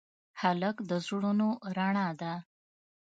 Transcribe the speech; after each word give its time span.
هلک 0.41 0.77
د 0.89 0.91
زړونو 1.05 1.47
رڼا 1.75 2.07
ده. 2.21 2.33